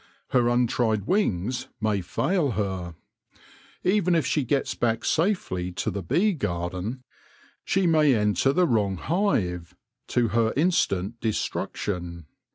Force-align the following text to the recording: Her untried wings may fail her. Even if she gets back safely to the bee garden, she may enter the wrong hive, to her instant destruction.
Her 0.29 0.49
untried 0.49 1.05
wings 1.05 1.67
may 1.79 2.01
fail 2.01 2.53
her. 2.53 2.95
Even 3.83 4.15
if 4.15 4.25
she 4.25 4.43
gets 4.43 4.73
back 4.73 5.05
safely 5.05 5.71
to 5.73 5.91
the 5.91 6.01
bee 6.01 6.33
garden, 6.33 7.03
she 7.63 7.85
may 7.85 8.15
enter 8.15 8.51
the 8.51 8.65
wrong 8.65 8.97
hive, 8.97 9.75
to 10.07 10.29
her 10.29 10.53
instant 10.57 11.19
destruction. 11.19 12.25